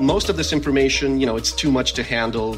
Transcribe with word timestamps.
Most 0.00 0.28
of 0.28 0.36
this 0.36 0.52
information, 0.52 1.20
you 1.20 1.26
know, 1.26 1.36
it's 1.36 1.50
too 1.50 1.72
much 1.72 1.92
to 1.94 2.04
handle, 2.04 2.56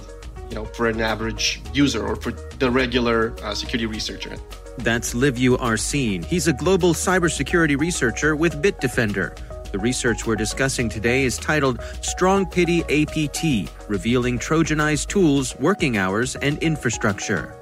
you 0.50 0.54
know, 0.54 0.66
for 0.66 0.88
an 0.88 1.00
average 1.00 1.62
user 1.72 2.06
or 2.06 2.14
for 2.16 2.32
the 2.32 2.70
regular 2.70 3.34
uh, 3.42 3.54
security 3.54 3.86
researcher. 3.86 4.36
That's 4.78 5.14
Liviu 5.14 5.58
Arsene. 5.58 6.22
He's 6.22 6.48
a 6.48 6.52
global 6.52 6.92
cybersecurity 6.92 7.78
researcher 7.78 8.36
with 8.36 8.62
Bitdefender. 8.62 9.38
The 9.72 9.78
research 9.78 10.26
we're 10.26 10.36
discussing 10.36 10.88
today 10.88 11.24
is 11.24 11.38
titled 11.38 11.78
StrongPity 11.78 12.80
APT 12.90 13.70
Revealing 13.88 14.38
Trojanized 14.38 15.06
Tools, 15.06 15.56
Working 15.58 15.96
Hours, 15.96 16.36
and 16.36 16.58
Infrastructure. 16.58 17.56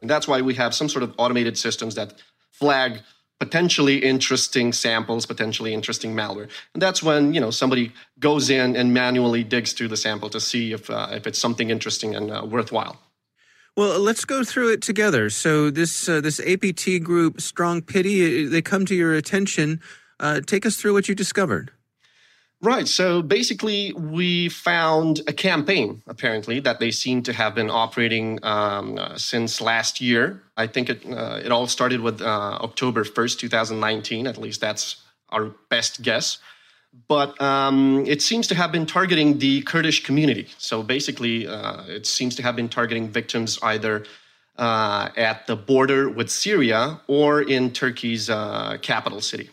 And 0.00 0.08
that's 0.08 0.28
why 0.28 0.42
we 0.42 0.54
have 0.54 0.74
some 0.74 0.88
sort 0.88 1.02
of 1.02 1.12
automated 1.18 1.58
systems 1.58 1.96
that 1.96 2.14
flag 2.52 3.00
potentially 3.48 3.96
interesting 3.96 4.74
samples, 4.74 5.24
potentially 5.24 5.72
interesting 5.72 6.14
malware. 6.14 6.48
And 6.74 6.82
that's 6.82 7.02
when 7.02 7.32
you 7.34 7.40
know 7.40 7.50
somebody 7.50 7.92
goes 8.18 8.50
in 8.50 8.76
and 8.76 8.92
manually 8.92 9.42
digs 9.42 9.72
through 9.72 9.88
the 9.88 9.96
sample 9.96 10.28
to 10.30 10.40
see 10.40 10.72
if 10.72 10.90
uh, 10.90 11.08
if 11.18 11.26
it's 11.26 11.38
something 11.38 11.70
interesting 11.70 12.14
and 12.14 12.30
uh, 12.30 12.44
worthwhile. 12.44 12.96
Well, 13.74 14.00
let's 14.00 14.24
go 14.24 14.44
through 14.44 14.72
it 14.72 14.82
together. 14.82 15.30
So 15.30 15.70
this 15.70 16.08
uh, 16.08 16.20
this 16.20 16.40
APT 16.40 17.02
group, 17.02 17.38
StrongPity, 17.38 18.50
they 18.50 18.62
come 18.62 18.84
to 18.86 18.94
your 18.94 19.14
attention. 19.14 19.80
Uh, 20.20 20.40
take 20.40 20.66
us 20.66 20.76
through 20.76 20.94
what 20.94 21.08
you 21.08 21.14
discovered. 21.14 21.70
Right. 22.60 22.88
So 22.88 23.22
basically, 23.22 23.92
we 23.92 24.48
found 24.48 25.20
a 25.28 25.32
campaign, 25.32 26.02
apparently, 26.08 26.58
that 26.60 26.80
they 26.80 26.90
seem 26.90 27.22
to 27.22 27.32
have 27.32 27.54
been 27.54 27.70
operating 27.70 28.40
um, 28.42 28.98
uh, 28.98 29.16
since 29.16 29.60
last 29.60 30.00
year. 30.00 30.42
I 30.56 30.66
think 30.66 30.90
it, 30.90 31.06
uh, 31.06 31.40
it 31.44 31.52
all 31.52 31.68
started 31.68 32.00
with 32.00 32.20
uh, 32.20 32.58
October 32.60 33.04
1st, 33.04 33.38
2019. 33.38 34.26
At 34.26 34.38
least 34.38 34.60
that's 34.60 34.96
our 35.28 35.52
best 35.68 36.02
guess. 36.02 36.38
But 37.06 37.40
um, 37.40 38.04
it 38.08 38.22
seems 38.22 38.48
to 38.48 38.56
have 38.56 38.72
been 38.72 38.86
targeting 38.86 39.38
the 39.38 39.62
Kurdish 39.62 40.02
community. 40.02 40.48
So 40.58 40.82
basically, 40.82 41.46
uh, 41.46 41.84
it 41.86 42.06
seems 42.06 42.34
to 42.36 42.42
have 42.42 42.56
been 42.56 42.68
targeting 42.68 43.08
victims 43.08 43.58
either 43.62 44.04
uh, 44.56 45.10
at 45.16 45.46
the 45.46 45.54
border 45.54 46.08
with 46.08 46.28
Syria 46.28 47.00
or 47.06 47.42
in 47.42 47.70
Turkey's 47.70 48.28
uh, 48.28 48.78
capital 48.82 49.20
city. 49.20 49.50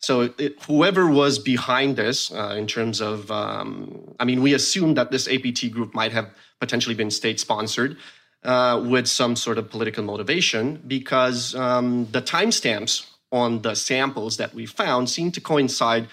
So 0.00 0.32
it, 0.38 0.60
whoever 0.62 1.10
was 1.10 1.38
behind 1.38 1.96
this, 1.96 2.32
uh, 2.32 2.54
in 2.56 2.66
terms 2.66 3.00
of, 3.00 3.30
um, 3.30 4.14
I 4.18 4.24
mean, 4.24 4.40
we 4.42 4.54
assume 4.54 4.94
that 4.94 5.10
this 5.10 5.28
APT 5.28 5.70
group 5.70 5.94
might 5.94 6.12
have 6.12 6.30
potentially 6.58 6.94
been 6.94 7.10
state 7.10 7.38
sponsored 7.38 7.98
uh, 8.42 8.82
with 8.84 9.06
some 9.06 9.36
sort 9.36 9.58
of 9.58 9.70
political 9.70 10.02
motivation, 10.02 10.82
because 10.86 11.54
um, 11.54 12.06
the 12.12 12.22
timestamps 12.22 13.06
on 13.30 13.60
the 13.60 13.74
samples 13.74 14.38
that 14.38 14.54
we 14.54 14.64
found 14.64 15.10
seem 15.10 15.30
to 15.32 15.40
coincide 15.40 16.08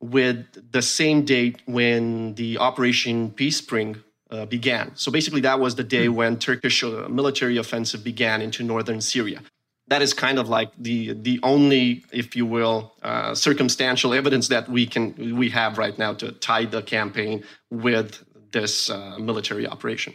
with 0.00 0.46
the 0.70 0.82
same 0.82 1.24
date 1.24 1.60
when 1.66 2.34
the 2.34 2.58
Operation 2.58 3.30
Peace 3.32 3.56
Spring 3.56 3.96
uh, 4.30 4.46
began. 4.46 4.92
So 4.94 5.10
basically, 5.10 5.40
that 5.40 5.58
was 5.58 5.74
the 5.74 5.84
day 5.84 6.06
hmm. 6.06 6.14
when 6.14 6.38
Turkish 6.38 6.84
uh, 6.84 7.08
military 7.08 7.56
offensive 7.56 8.04
began 8.04 8.40
into 8.40 8.62
northern 8.62 9.00
Syria 9.00 9.40
that 9.88 10.02
is 10.02 10.14
kind 10.14 10.38
of 10.38 10.48
like 10.48 10.70
the 10.78 11.12
the 11.12 11.40
only, 11.42 12.04
if 12.12 12.34
you 12.36 12.46
will, 12.46 12.94
uh, 13.02 13.34
circumstantial 13.34 14.14
evidence 14.14 14.48
that 14.48 14.68
we 14.68 14.86
can 14.86 15.36
we 15.36 15.50
have 15.50 15.78
right 15.78 15.98
now 15.98 16.14
to 16.14 16.32
tie 16.32 16.64
the 16.64 16.82
campaign 16.82 17.44
with 17.70 18.24
this 18.52 18.90
uh, 18.90 19.18
military 19.18 19.66
operation. 19.66 20.14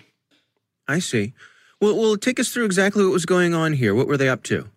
I 0.88 1.00
see. 1.00 1.34
Well, 1.82 1.96
well, 1.96 2.18
take 2.18 2.40
us 2.40 2.50
through 2.50 2.66
exactly 2.66 3.04
what 3.04 3.14
was 3.14 3.26
going 3.26 3.54
on 3.54 3.74
here. 3.74 3.94
What 3.94 4.08
were 4.08 4.18
they 4.18 4.28
up 4.28 4.44
to? 4.44 4.68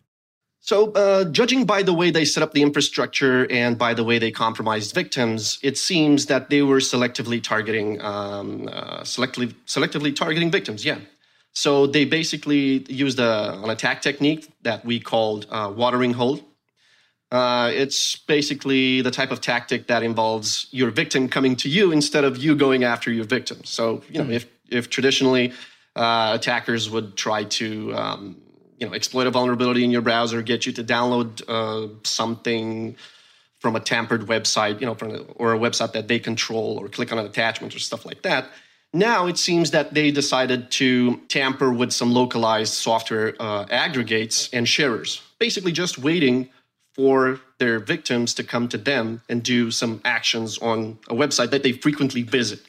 So, 0.61 0.93
uh, 0.93 1.25
judging 1.25 1.65
by 1.65 1.83
the 1.83 1.93
way 1.93 2.13
they 2.13 2.25
set 2.25 2.45
up 2.45 2.53
the 2.53 2.63
infrastructure 2.63 3.51
and 3.51 3.77
by 3.77 3.95
the 3.95 4.05
way 4.05 4.21
they 4.21 4.31
compromised 4.31 4.95
victims, 4.95 5.59
it 5.61 5.77
seems 5.77 6.27
that 6.27 6.51
they 6.51 6.63
were 6.63 6.79
selectively 6.79 7.43
targeting, 7.43 8.01
um, 8.01 8.69
uh, 8.71 9.01
selectively, 9.01 9.55
selectively 9.67 10.15
targeting 10.15 10.53
victims. 10.53 10.85
Yeah, 10.85 10.99
so 11.53 11.87
they 11.87 12.05
basically 12.05 12.85
used 12.89 13.19
a, 13.19 13.61
an 13.63 13.71
attack 13.71 14.03
technique 14.03 14.51
that 14.63 14.85
we 14.85 14.99
called 14.99 15.47
uh, 15.51 15.73
watering 15.75 16.15
hole. 16.15 16.41
Uh, 17.31 17.71
it's 17.73 18.17
basically 18.17 19.01
the 19.01 19.11
type 19.11 19.31
of 19.31 19.41
tactic 19.41 19.87
that 19.87 20.03
involves 20.03 20.67
your 20.71 20.91
victim 20.91 21.29
coming 21.29 21.57
to 21.57 21.69
you 21.69 21.91
instead 21.91 22.25
of 22.25 22.37
you 22.37 22.55
going 22.55 22.85
after 22.85 23.11
your 23.11 23.25
victim. 23.25 23.65
So 23.65 24.03
you 24.11 24.19
know, 24.19 24.25
mm-hmm. 24.25 24.33
if 24.33 24.47
if 24.71 24.91
traditionally 24.91 25.53
uh, 25.97 26.33
attackers 26.35 26.91
would 26.91 27.17
try 27.17 27.45
to 27.45 27.95
um, 27.95 28.37
you 28.79 28.87
know 28.87 28.95
exploit 28.95 29.27
a 29.27 29.31
vulnerability 29.31 29.83
in 29.85 29.91
your 29.91 30.03
browser, 30.03 30.43
get 30.43 30.67
you 30.67 30.73
to 30.73 30.85
download 30.85 31.43
uh, 31.49 31.95
something 32.03 32.97
from 33.61 33.77
a 33.77 33.81
tampered 33.81 34.23
website, 34.23 34.81
you 34.81 34.87
know, 34.87 34.95
from, 34.95 35.25
or 35.37 35.55
a 35.55 35.59
website 35.59 35.93
that 35.93 36.09
they 36.09 36.19
control, 36.19 36.79
or 36.79 36.89
click 36.89 37.13
on 37.13 37.19
an 37.19 37.25
attachment 37.25 37.75
or 37.75 37.79
stuff 37.79 38.05
like 38.05 38.23
that. 38.23 38.47
Now 38.93 39.27
it 39.27 39.39
seems 39.39 39.71
that 39.71 39.95
they 39.95 40.11
decided 40.11 40.71
to 40.73 41.17
tamper 41.29 41.73
with 41.73 41.93
some 41.93 42.13
localized 42.13 42.75
software 42.75 43.35
uh, 43.41 43.65
aggregates 43.71 44.51
and 44.53 44.69
sharers, 44.69 45.23
basically 45.39 45.73
just 45.73 45.99
waiting 45.99 46.51
for 46.95 47.41
their 47.59 47.79
victims 47.79 48.35
to 48.35 48.45
come 48.45 48.69
to 48.69 48.77
them 48.77 49.23
and 49.31 49.43
do 49.43 49.71
some 49.71 50.03
actions 50.05 50.59
on 50.59 50.99
a 51.09 51.15
website 51.15 51.51
that 51.51 51.63
they 51.63 51.73
frequently 51.73 52.23
visit. 52.23 52.61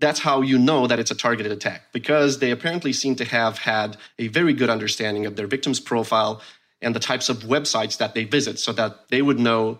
That's 0.00 0.20
how 0.20 0.42
you 0.42 0.58
know 0.58 0.86
that 0.86 0.98
it's 0.98 1.10
a 1.10 1.14
targeted 1.14 1.52
attack 1.52 1.92
because 1.92 2.38
they 2.38 2.50
apparently 2.50 2.92
seem 2.92 3.16
to 3.16 3.24
have 3.24 3.58
had 3.58 3.96
a 4.18 4.28
very 4.28 4.52
good 4.52 4.68
understanding 4.68 5.24
of 5.24 5.36
their 5.36 5.46
victim's 5.46 5.80
profile 5.80 6.42
and 6.82 6.94
the 6.94 7.00
types 7.00 7.30
of 7.30 7.38
websites 7.38 7.96
that 7.98 8.14
they 8.14 8.24
visit 8.24 8.58
so 8.58 8.72
that 8.72 9.08
they 9.08 9.22
would 9.22 9.38
know 9.38 9.78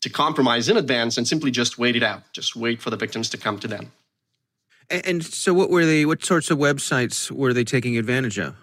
to 0.00 0.10
compromise 0.10 0.68
in 0.68 0.76
advance 0.76 1.16
and 1.18 1.28
simply 1.28 1.50
just 1.50 1.78
wait 1.78 1.96
it 1.96 2.02
out, 2.02 2.22
just 2.32 2.56
wait 2.56 2.80
for 2.80 2.90
the 2.90 2.96
victims 2.96 3.28
to 3.30 3.38
come 3.38 3.58
to 3.58 3.68
them. 3.68 3.90
And 4.90 5.24
so, 5.24 5.54
what 5.54 5.70
were 5.70 5.84
they? 5.84 6.04
What 6.04 6.24
sorts 6.24 6.50
of 6.50 6.58
websites 6.58 7.30
were 7.30 7.52
they 7.52 7.64
taking 7.64 7.96
advantage 7.96 8.38
of? 8.38 8.54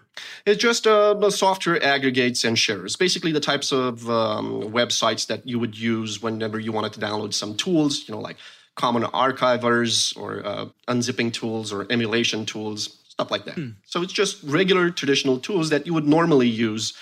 It's 0.45 0.61
just 0.61 0.87
uh, 0.87 1.29
software 1.29 1.81
aggregates 1.83 2.43
and 2.43 2.57
shares. 2.57 2.95
Basically, 2.95 3.31
the 3.31 3.39
types 3.39 3.71
of 3.71 4.09
um, 4.09 4.61
websites 4.71 5.27
that 5.27 5.47
you 5.47 5.57
would 5.59 5.77
use 5.77 6.21
whenever 6.21 6.59
you 6.59 6.71
wanted 6.71 6.93
to 6.93 6.99
download 6.99 7.33
some 7.33 7.55
tools, 7.55 8.07
you 8.07 8.13
know, 8.13 8.21
like 8.21 8.37
common 8.75 9.03
archivers 9.03 10.17
or 10.17 10.45
uh, 10.45 10.65
unzipping 10.87 11.31
tools 11.31 11.71
or 11.71 11.87
emulation 11.89 12.45
tools, 12.45 12.99
stuff 13.07 13.31
like 13.31 13.45
that. 13.45 13.55
Hmm. 13.55 13.69
So 13.85 14.01
it's 14.01 14.13
just 14.13 14.43
regular 14.43 14.89
traditional 14.89 15.39
tools 15.39 15.69
that 15.69 15.85
you 15.85 15.93
would 15.93 16.07
normally 16.07 16.47
use 16.47 16.93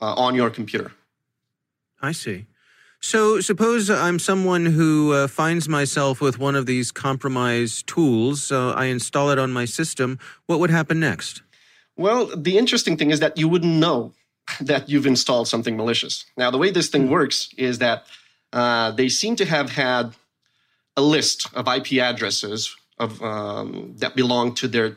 uh, 0.00 0.14
on 0.14 0.34
your 0.34 0.50
computer. 0.50 0.92
I 2.00 2.12
see. 2.12 2.46
So, 3.00 3.40
suppose 3.40 3.90
I'm 3.90 4.18
someone 4.18 4.66
who 4.66 5.12
uh, 5.12 5.28
finds 5.28 5.68
myself 5.68 6.20
with 6.20 6.38
one 6.38 6.56
of 6.56 6.66
these 6.66 6.90
compromised 6.90 7.86
tools. 7.86 8.50
Uh, 8.50 8.70
I 8.70 8.86
install 8.86 9.30
it 9.30 9.38
on 9.38 9.52
my 9.52 9.64
system. 9.64 10.18
What 10.46 10.60
would 10.60 10.70
happen 10.70 10.98
next? 10.98 11.42
Well, 11.96 12.26
the 12.36 12.58
interesting 12.58 12.96
thing 12.96 13.10
is 13.10 13.20
that 13.20 13.38
you 13.38 13.48
wouldn't 13.48 13.74
know 13.74 14.12
that 14.60 14.88
you've 14.88 15.06
installed 15.06 15.48
something 15.48 15.76
malicious. 15.76 16.24
Now, 16.36 16.50
the 16.50 16.58
way 16.58 16.70
this 16.70 16.88
thing 16.88 17.06
hmm. 17.06 17.12
works 17.12 17.50
is 17.56 17.78
that 17.78 18.06
uh, 18.52 18.90
they 18.92 19.08
seem 19.08 19.36
to 19.36 19.44
have 19.44 19.70
had 19.70 20.14
a 20.96 21.02
list 21.02 21.48
of 21.54 21.68
IP 21.68 22.00
addresses 22.00 22.74
of 22.98 23.22
um, 23.22 23.94
that 23.98 24.16
belong 24.16 24.54
to 24.54 24.68
their 24.68 24.96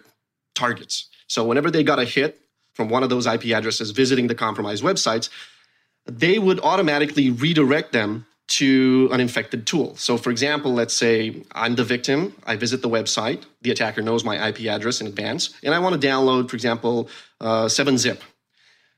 targets. 0.56 1.10
So, 1.28 1.46
whenever 1.46 1.70
they 1.70 1.84
got 1.84 2.00
a 2.00 2.06
hit 2.06 2.40
from 2.74 2.90
one 2.90 3.04
of 3.04 3.10
those 3.10 3.28
IP 3.28 3.46
addresses 3.48 3.92
visiting 3.92 4.28
the 4.28 4.36
compromised 4.36 4.84
websites, 4.84 5.30
they 6.06 6.40
would 6.40 6.60
automatically 6.62 7.30
redirect 7.30 7.92
them 7.92 8.26
to 8.50 9.10
an 9.12 9.20
infected 9.20 9.68
tool. 9.68 9.96
So, 9.96 10.18
for 10.18 10.32
example, 10.32 10.74
let's 10.74 10.94
say 10.94 11.44
I'm 11.52 11.76
the 11.76 11.84
victim, 11.84 12.36
I 12.48 12.56
visit 12.56 12.82
the 12.82 12.90
website, 12.90 13.44
the 13.62 13.70
attacker 13.70 14.02
knows 14.02 14.24
my 14.24 14.50
IP 14.50 14.62
address 14.62 15.02
in 15.02 15.08
advance, 15.08 15.54
and 15.64 15.74
I 15.74 15.80
want 15.80 16.00
to 16.00 16.08
download, 16.08 16.50
for 16.50 16.56
example, 16.56 17.10
uh, 17.40 17.66
7-Zip. 17.66 18.24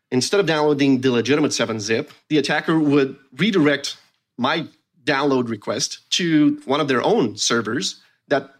Instead 0.09 0.39
of 0.39 0.45
downloading 0.45 1.01
the 1.01 1.12
legitimate 1.12 1.51
7-Zip, 1.51 2.12
the 2.30 2.38
attacker 2.38 2.80
would 2.80 3.18
redirect 3.38 3.97
my 4.38 4.68
download 5.04 5.50
request 5.50 6.09
to 6.12 6.62
one 6.65 6.80
of 6.80 6.88
their 6.88 7.04
own 7.04 7.36
servers 7.36 8.01
that 8.30 8.51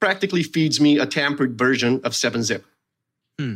practically 0.00 0.42
feeds 0.42 0.80
me 0.80 0.98
a 0.98 1.04
tampered 1.04 1.58
version 1.58 2.00
of 2.04 2.12
7-Zip. 2.12 2.64
Hmm. 3.38 3.54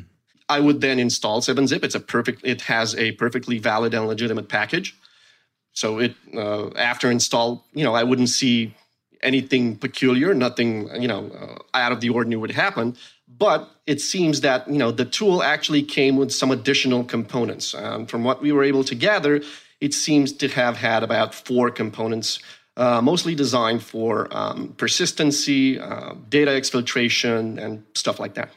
I 0.57 0.61
would 0.61 0.81
then 0.81 0.99
install 0.99 1.41
7-Zip. 1.41 1.83
It's 1.83 1.95
a 1.95 2.01
perfect. 2.01 2.43
It 2.45 2.61
has 2.63 2.95
a 2.97 3.13
perfectly 3.13 3.59
valid 3.59 3.95
and 3.95 4.07
legitimate 4.07 4.49
package. 4.49 4.95
So 5.73 5.99
it 5.99 6.15
uh, 6.37 6.69
after 6.77 7.11
install, 7.11 7.65
you 7.73 7.85
know, 7.85 7.95
I 7.95 8.03
wouldn't 8.03 8.29
see 8.29 8.75
anything 9.23 9.77
peculiar, 9.77 10.35
nothing 10.35 10.91
you 11.01 11.09
know 11.09 11.31
uh, 11.31 11.79
out 11.83 11.93
of 11.93 12.01
the 12.01 12.11
ordinary 12.11 12.41
would 12.41 12.51
happen. 12.51 12.97
But 13.29 13.71
it 13.87 14.01
seems 14.01 14.43
that 14.43 14.69
you 14.69 14.79
know 14.79 14.91
the 14.91 15.07
tool 15.07 15.43
actually 15.43 15.83
came 15.83 16.17
with 16.17 16.31
some 16.31 16.51
additional 16.51 17.05
components. 17.05 17.75
Um, 17.75 18.07
from 18.07 18.25
what 18.25 18.43
we 18.43 18.53
were 18.53 18.65
able 18.65 18.85
to 18.85 18.95
gather, 18.95 19.41
it 19.81 19.95
seems 19.95 20.33
to 20.35 20.49
have 20.49 20.77
had 20.77 21.03
about 21.03 21.35
four 21.35 21.71
components. 21.71 22.41
Uh, 22.75 23.03
mostly 23.03 23.35
designed 23.35 23.83
for 23.83 24.29
um, 24.31 24.75
persistency, 24.79 25.79
uh, 25.79 26.15
data 26.31 26.51
exfiltration, 26.51 27.63
and 27.63 27.85
stuff 27.95 28.19
like 28.19 28.35
that. 28.35 28.49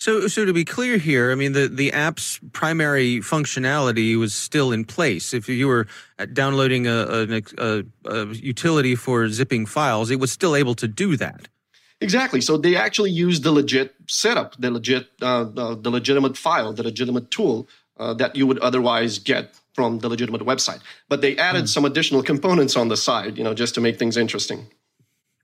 So, 0.00 0.28
so 0.28 0.44
to 0.44 0.52
be 0.52 0.64
clear 0.64 0.96
here, 0.96 1.32
I 1.32 1.34
mean 1.34 1.52
the 1.52 1.68
the 1.68 1.92
app's 1.92 2.38
primary 2.52 3.18
functionality 3.18 4.16
was 4.16 4.32
still 4.32 4.70
in 4.72 4.84
place. 4.84 5.34
If 5.34 5.48
you 5.48 5.66
were 5.66 5.86
uh, 6.18 6.26
downloading 6.26 6.86
a, 6.86 7.26
a, 7.58 7.84
a, 8.04 8.26
utility 8.26 8.94
for 8.94 9.28
zipping 9.28 9.66
files, 9.66 10.10
it 10.10 10.20
was 10.20 10.30
still 10.30 10.54
able 10.54 10.76
to 10.76 10.86
do 10.86 11.16
that. 11.16 11.48
Exactly. 12.00 12.40
So 12.40 12.56
they 12.56 12.76
actually 12.76 13.10
used 13.10 13.42
the 13.42 13.50
legit 13.50 13.94
setup, 14.06 14.54
the 14.56 14.70
legit, 14.70 15.08
uh, 15.20 15.44
the, 15.44 15.76
the, 15.76 15.90
legitimate 15.90 16.36
file, 16.36 16.72
the 16.72 16.84
legitimate 16.84 17.32
tool 17.32 17.68
uh, 17.98 18.14
that 18.14 18.36
you 18.36 18.46
would 18.46 18.60
otherwise 18.60 19.18
get 19.18 19.56
from 19.74 19.98
the 19.98 20.08
legitimate 20.08 20.42
website. 20.42 20.80
But 21.08 21.22
they 21.22 21.36
added 21.36 21.64
mm. 21.64 21.68
some 21.68 21.84
additional 21.84 22.22
components 22.22 22.76
on 22.76 22.86
the 22.86 22.96
side, 22.96 23.36
you 23.36 23.42
know, 23.42 23.52
just 23.54 23.74
to 23.74 23.80
make 23.80 23.98
things 23.98 24.16
interesting. 24.16 24.68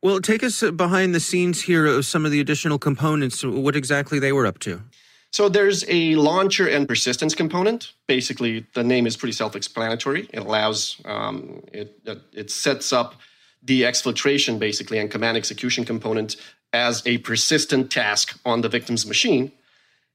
Well, 0.04 0.20
take 0.20 0.42
us 0.44 0.62
behind 0.72 1.14
the 1.14 1.18
scenes 1.18 1.62
here 1.62 1.86
of 1.86 2.04
some 2.04 2.26
of 2.26 2.30
the 2.30 2.38
additional 2.38 2.78
components, 2.78 3.42
what 3.42 3.74
exactly 3.74 4.18
they 4.18 4.32
were 4.32 4.44
up 4.44 4.58
to. 4.58 4.82
So 5.30 5.48
there's 5.48 5.82
a 5.88 6.14
launcher 6.16 6.68
and 6.68 6.86
persistence 6.86 7.34
component. 7.34 7.94
Basically, 8.06 8.66
the 8.74 8.84
name 8.84 9.06
is 9.06 9.16
pretty 9.16 9.32
self-explanatory. 9.32 10.28
It 10.30 10.40
allows 10.40 11.00
um, 11.06 11.62
it 11.72 11.98
it 12.34 12.50
sets 12.50 12.92
up 12.92 13.14
the 13.62 13.80
exfiltration 13.84 14.58
basically 14.58 14.98
and 14.98 15.10
command 15.10 15.38
execution 15.38 15.86
component 15.86 16.36
as 16.74 17.02
a 17.06 17.16
persistent 17.18 17.90
task 17.90 18.38
on 18.44 18.60
the 18.60 18.68
victim's 18.68 19.06
machine, 19.06 19.52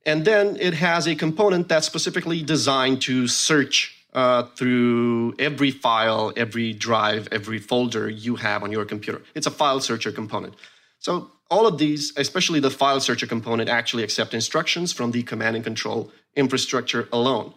and 0.06 0.24
then 0.24 0.56
it 0.60 0.76
has 0.76 1.08
a 1.08 1.16
component 1.16 1.68
that's 1.68 1.88
specifically 1.88 2.44
designed 2.44 3.02
to 3.02 3.28
search 3.28 3.99
uh, 4.14 4.44
through 4.56 5.36
every 5.40 5.72
file, 5.72 6.34
every 6.36 6.74
drive, 6.74 7.28
every 7.32 7.60
folder 7.60 8.10
you 8.10 8.36
have 8.36 8.64
on 8.64 8.72
your 8.72 8.86
computer. 8.86 9.22
It's 9.36 9.48
a 9.48 9.52
file 9.52 9.80
searcher 9.80 10.12
component. 10.12 10.56
So 11.00 11.32
all 11.50 11.66
of 11.68 11.78
these, 11.78 12.14
especially 12.18 12.60
the 12.60 12.70
file 12.70 13.00
searcher 13.00 13.28
component, 13.28 13.70
actually 13.70 14.04
accept 14.04 14.34
instructions 14.34 14.94
from 14.94 15.12
the 15.12 15.24
command 15.24 15.56
and 15.56 15.64
control 15.64 16.12
infrastructure 16.36 17.08
alone. 17.12 17.54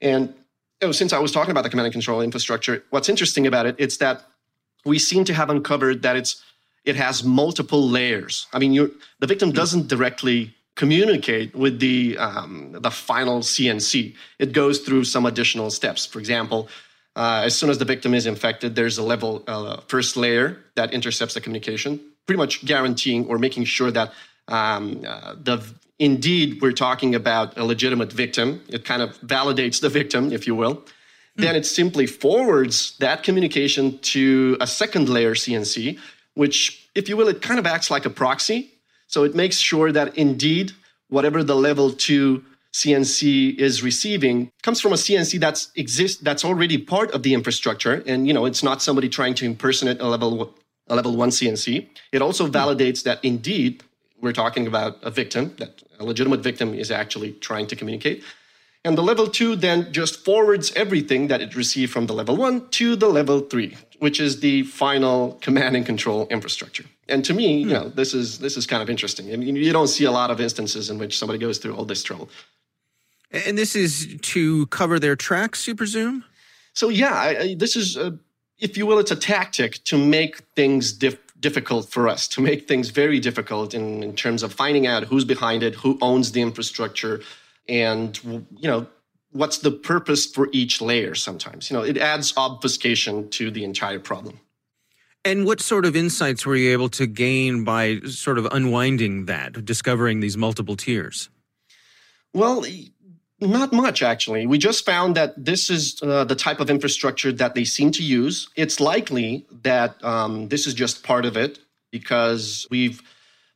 And 0.00 0.34
you 0.80 0.88
know, 0.88 0.92
since 0.92 1.12
I 1.12 1.18
was 1.18 1.32
talking 1.32 1.50
about 1.50 1.64
the 1.64 1.70
command 1.70 1.86
and 1.86 1.92
control 1.92 2.20
infrastructure, 2.20 2.84
what's 2.90 3.08
interesting 3.08 3.46
about 3.46 3.66
it 3.66 3.76
is 3.78 3.98
that 3.98 4.24
we 4.84 4.98
seem 4.98 5.24
to 5.24 5.34
have 5.34 5.50
uncovered 5.50 6.02
that 6.02 6.16
it's 6.16 6.42
it 6.84 6.96
has 6.96 7.24
multiple 7.24 7.88
layers. 7.88 8.46
I 8.52 8.58
mean, 8.58 8.74
the 9.18 9.26
victim 9.26 9.52
doesn't 9.52 9.88
directly 9.88 10.53
communicate 10.76 11.54
with 11.54 11.78
the 11.78 12.18
um, 12.18 12.72
the 12.72 12.90
final 12.90 13.40
CNC. 13.40 14.14
It 14.38 14.52
goes 14.52 14.80
through 14.80 15.04
some 15.04 15.26
additional 15.26 15.70
steps. 15.70 16.06
For 16.06 16.18
example, 16.18 16.68
uh, 17.16 17.42
as 17.44 17.56
soon 17.56 17.70
as 17.70 17.78
the 17.78 17.84
victim 17.84 18.14
is 18.14 18.26
infected, 18.26 18.74
there's 18.74 18.98
a 18.98 19.02
level 19.02 19.44
uh, 19.46 19.80
first 19.88 20.16
layer 20.16 20.58
that 20.74 20.92
intercepts 20.92 21.34
the 21.34 21.40
communication, 21.40 22.00
pretty 22.26 22.38
much 22.38 22.64
guaranteeing 22.64 23.26
or 23.26 23.38
making 23.38 23.64
sure 23.64 23.90
that 23.90 24.12
um, 24.48 25.02
uh, 25.06 25.34
the 25.40 25.64
indeed 25.98 26.60
we're 26.60 26.72
talking 26.72 27.14
about 27.14 27.56
a 27.56 27.64
legitimate 27.64 28.12
victim. 28.12 28.60
It 28.68 28.84
kind 28.84 29.00
of 29.02 29.16
validates 29.20 29.80
the 29.80 29.88
victim, 29.88 30.32
if 30.32 30.46
you 30.46 30.54
will. 30.54 30.76
Mm. 30.76 30.86
Then 31.36 31.56
it 31.56 31.66
simply 31.66 32.06
forwards 32.06 32.96
that 32.98 33.22
communication 33.22 33.98
to 33.98 34.56
a 34.60 34.66
second 34.66 35.08
layer 35.08 35.34
CNC, 35.34 35.98
which, 36.34 36.88
if 36.96 37.08
you 37.08 37.16
will, 37.16 37.28
it 37.28 37.42
kind 37.42 37.60
of 37.60 37.66
acts 37.66 37.90
like 37.92 38.06
a 38.06 38.10
proxy 38.10 38.73
so 39.14 39.22
it 39.22 39.36
makes 39.36 39.58
sure 39.58 39.92
that 39.92 40.18
indeed, 40.18 40.72
whatever 41.08 41.44
the 41.44 41.54
level 41.54 41.92
two 41.92 42.44
CNC 42.72 43.56
is 43.60 43.80
receiving 43.80 44.50
comes 44.64 44.80
from 44.80 44.92
a 44.92 44.96
CNC 44.96 45.38
that's 45.38 45.70
exist 45.76 46.24
that's 46.24 46.44
already 46.44 46.78
part 46.78 47.12
of 47.12 47.22
the 47.22 47.32
infrastructure, 47.32 48.02
and 48.10 48.26
you 48.26 48.34
know 48.34 48.44
it's 48.44 48.64
not 48.64 48.82
somebody 48.82 49.08
trying 49.08 49.34
to 49.34 49.44
impersonate 49.44 50.00
a 50.00 50.08
level 50.08 50.52
a 50.88 50.96
level 50.96 51.14
one 51.14 51.30
CNC. 51.30 51.86
It 52.10 52.22
also 52.22 52.48
validates 52.48 53.04
that 53.04 53.24
indeed 53.24 53.84
we're 54.20 54.38
talking 54.44 54.66
about 54.66 54.92
a 55.04 55.12
victim, 55.12 55.54
that 55.58 55.80
a 56.00 56.04
legitimate 56.04 56.40
victim 56.40 56.74
is 56.74 56.90
actually 56.90 57.34
trying 57.48 57.68
to 57.68 57.76
communicate. 57.76 58.24
And 58.86 58.98
the 58.98 59.02
level 59.02 59.26
two 59.26 59.56
then 59.56 59.90
just 59.92 60.24
forwards 60.24 60.70
everything 60.76 61.28
that 61.28 61.40
it 61.40 61.56
received 61.56 61.90
from 61.90 62.06
the 62.06 62.12
level 62.12 62.36
one 62.36 62.68
to 62.70 62.96
the 62.96 63.08
level 63.08 63.40
three, 63.40 63.76
which 63.98 64.20
is 64.20 64.40
the 64.40 64.64
final 64.64 65.38
command 65.40 65.74
and 65.74 65.86
control 65.86 66.26
infrastructure. 66.28 66.84
And 67.08 67.24
to 67.24 67.32
me, 67.32 67.58
you 67.58 67.64
hmm. 67.64 67.72
know, 67.72 67.88
this 67.88 68.12
is 68.12 68.38
this 68.38 68.56
is 68.56 68.66
kind 68.66 68.82
of 68.82 68.90
interesting. 68.90 69.32
I 69.32 69.36
mean, 69.36 69.56
you 69.56 69.72
don't 69.72 69.88
see 69.88 70.04
a 70.04 70.10
lot 70.10 70.30
of 70.30 70.40
instances 70.40 70.90
in 70.90 70.98
which 70.98 71.18
somebody 71.18 71.38
goes 71.38 71.58
through 71.58 71.74
all 71.74 71.86
this 71.86 72.02
trouble. 72.02 72.28
And 73.46 73.58
this 73.58 73.74
is 73.74 74.16
to 74.20 74.66
cover 74.66 75.00
their 75.00 75.16
tracks, 75.16 75.66
you 75.66 75.74
presume? 75.74 76.24
So 76.72 76.88
yeah, 76.88 77.14
I, 77.14 77.38
I, 77.38 77.54
this 77.54 77.74
is, 77.74 77.96
a, 77.96 78.16
if 78.58 78.76
you 78.76 78.86
will, 78.86 78.98
it's 78.98 79.10
a 79.10 79.16
tactic 79.16 79.82
to 79.84 79.98
make 79.98 80.38
things 80.54 80.92
dif- 80.92 81.18
difficult 81.40 81.88
for 81.88 82.08
us, 82.08 82.28
to 82.28 82.40
make 82.40 82.68
things 82.68 82.90
very 82.90 83.18
difficult 83.18 83.74
in, 83.74 84.02
in 84.02 84.14
terms 84.14 84.42
of 84.42 84.52
finding 84.52 84.86
out 84.86 85.04
who's 85.04 85.24
behind 85.24 85.62
it, 85.62 85.74
who 85.74 85.98
owns 86.00 86.32
the 86.32 86.42
infrastructure, 86.42 87.20
and 87.68 88.18
you 88.24 88.68
know 88.68 88.86
what's 89.34 89.58
the 89.58 89.70
purpose 89.70 90.26
for 90.26 90.48
each 90.52 90.80
layer 90.80 91.14
sometimes. 91.14 91.70
You 91.70 91.76
know, 91.76 91.82
it 91.82 91.98
adds 91.98 92.32
obfuscation 92.36 93.28
to 93.30 93.50
the 93.50 93.64
entire 93.64 93.98
problem. 93.98 94.40
And 95.24 95.44
what 95.44 95.60
sort 95.60 95.86
of 95.86 95.96
insights 95.96 96.46
were 96.46 96.54
you 96.54 96.70
able 96.72 96.88
to 96.90 97.06
gain 97.06 97.64
by 97.64 98.00
sort 98.00 98.38
of 98.38 98.46
unwinding 98.52 99.24
that, 99.26 99.64
discovering 99.64 100.20
these 100.20 100.36
multiple 100.36 100.76
tiers? 100.76 101.30
Well, 102.34 102.64
not 103.40 103.72
much, 103.72 104.02
actually. 104.02 104.46
We 104.46 104.58
just 104.58 104.84
found 104.84 105.16
that 105.16 105.42
this 105.42 105.70
is 105.70 105.98
uh, 106.02 106.24
the 106.24 106.36
type 106.36 106.60
of 106.60 106.70
infrastructure 106.70 107.32
that 107.32 107.54
they 107.54 107.64
seem 107.64 107.90
to 107.92 108.02
use. 108.02 108.48
It's 108.54 108.80
likely 108.80 109.46
that 109.62 110.02
um, 110.04 110.48
this 110.48 110.66
is 110.66 110.74
just 110.74 111.02
part 111.02 111.24
of 111.24 111.36
it 111.36 111.58
because 111.90 112.66
we've 112.70 113.02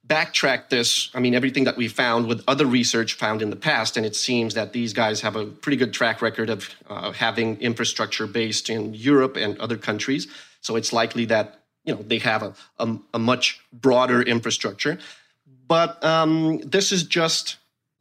backtracked 0.08 0.70
this. 0.70 1.10
I 1.14 1.20
mean, 1.20 1.34
everything 1.34 1.64
that 1.64 1.76
we 1.76 1.86
found 1.86 2.26
with 2.26 2.42
other 2.48 2.66
research 2.66 3.14
found 3.14 3.42
in 3.42 3.50
the 3.50 3.56
past, 3.56 3.96
and 3.96 4.04
it 4.06 4.16
seems 4.16 4.54
that 4.54 4.72
these 4.72 4.92
guys 4.92 5.20
have 5.20 5.36
a 5.36 5.44
pretty 5.44 5.76
good 5.76 5.92
track 5.92 6.22
record 6.22 6.48
of 6.48 6.68
uh, 6.88 7.12
having 7.12 7.60
infrastructure 7.60 8.26
based 8.26 8.70
in 8.70 8.94
Europe 8.94 9.36
and 9.36 9.58
other 9.58 9.76
countries. 9.76 10.26
So 10.62 10.76
it's 10.76 10.92
likely 10.92 11.26
that 11.26 11.60
you 11.84 11.94
know 11.94 12.02
they 12.02 12.18
have 12.18 12.42
a, 12.42 12.54
a, 12.78 12.98
a 13.14 13.18
much 13.18 13.60
broader 13.72 14.22
infrastructure. 14.22 14.98
But 15.68 16.02
um, 16.02 16.58
this 16.60 16.90
is 16.90 17.02
just 17.02 17.58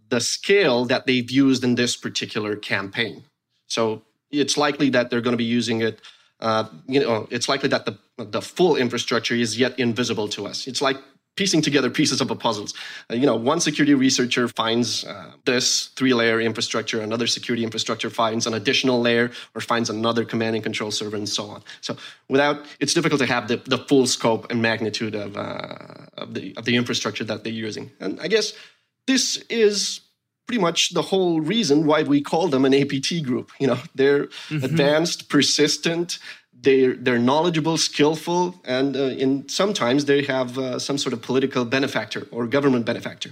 the 0.09 0.21
scale 0.21 0.85
that 0.85 1.05
they've 1.05 1.29
used 1.29 1.63
in 1.65 1.75
this 1.75 1.97
particular 1.97 2.55
campaign. 2.55 3.25
So 3.67 4.03
it's 4.31 4.57
likely 4.57 4.89
that 4.91 5.09
they're 5.09 5.21
going 5.21 5.33
to 5.33 5.37
be 5.37 5.43
using 5.43 5.81
it. 5.81 5.99
Uh, 6.39 6.65
you 6.87 7.01
know, 7.01 7.27
it's 7.29 7.49
likely 7.49 7.69
that 7.69 7.85
the 7.85 7.97
the 8.17 8.41
full 8.41 8.75
infrastructure 8.77 9.35
is 9.35 9.59
yet 9.59 9.77
invisible 9.77 10.27
to 10.29 10.47
us. 10.47 10.67
It's 10.67 10.81
like 10.81 10.97
piecing 11.37 11.61
together 11.61 11.89
pieces 11.89 12.19
of 12.19 12.29
a 12.29 12.35
puzzle. 12.35 12.67
Uh, 13.09 13.15
you 13.15 13.25
know, 13.25 13.35
one 13.35 13.61
security 13.61 13.93
researcher 13.93 14.49
finds 14.49 15.05
uh, 15.05 15.31
this 15.45 15.87
three-layer 15.95 16.41
infrastructure, 16.41 16.99
another 16.99 17.27
security 17.27 17.63
infrastructure 17.63 18.09
finds 18.09 18.45
an 18.45 18.53
additional 18.53 18.99
layer, 18.99 19.31
or 19.55 19.61
finds 19.61 19.89
another 19.89 20.25
command 20.25 20.55
and 20.55 20.63
control 20.63 20.91
server, 20.91 21.15
and 21.15 21.29
so 21.29 21.45
on. 21.45 21.63
So, 21.79 21.95
without 22.27 22.65
it's 22.79 22.93
difficult 22.93 23.21
to 23.21 23.27
have 23.27 23.47
the, 23.47 23.57
the 23.57 23.77
full 23.77 24.07
scope 24.07 24.51
and 24.51 24.61
magnitude 24.61 25.15
of 25.15 25.37
uh, 25.37 25.77
of 26.17 26.33
the 26.33 26.53
of 26.57 26.65
the 26.65 26.75
infrastructure 26.75 27.23
that 27.23 27.43
they're 27.43 27.53
using. 27.53 27.91
And 27.99 28.19
I 28.19 28.27
guess 28.27 28.53
this 29.05 29.37
is 29.49 30.01
pretty 30.47 30.61
much 30.61 30.91
the 30.91 31.01
whole 31.01 31.41
reason 31.41 31.85
why 31.85 32.03
we 32.03 32.21
call 32.21 32.47
them 32.47 32.65
an 32.65 32.73
APT 32.73 33.23
group. 33.23 33.51
You 33.59 33.67
know, 33.67 33.79
they're 33.95 34.27
mm-hmm. 34.27 34.63
advanced, 34.63 35.29
persistent, 35.29 36.19
they're 36.61 36.95
they're 36.95 37.19
knowledgeable, 37.19 37.77
skillful, 37.77 38.59
and 38.65 38.95
uh, 38.95 39.23
in 39.23 39.47
sometimes 39.49 40.05
they 40.05 40.23
have 40.23 40.57
uh, 40.57 40.79
some 40.79 40.97
sort 40.97 41.13
of 41.13 41.21
political 41.21 41.65
benefactor 41.65 42.27
or 42.31 42.47
government 42.47 42.85
benefactor. 42.85 43.31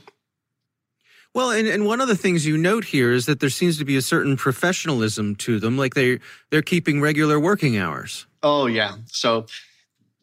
Well, 1.34 1.51
and, 1.51 1.67
and 1.67 1.86
one 1.86 2.00
of 2.00 2.08
the 2.08 2.15
things 2.15 2.46
you 2.46 2.58
note 2.58 2.86
here 2.86 3.12
is 3.12 3.25
that 3.25 3.41
there 3.41 3.50
seems 3.50 3.77
to 3.79 3.86
be 3.86 3.98
a 3.98 4.01
certain 4.01 4.38
professionalism 4.38 5.36
to 5.38 5.60
them, 5.60 5.77
like 5.77 5.94
they 5.94 6.20
they're 6.50 6.62
keeping 6.62 7.01
regular 7.01 7.39
working 7.39 7.77
hours. 7.77 8.25
Oh 8.41 8.67
yeah, 8.67 8.96
so 9.08 9.48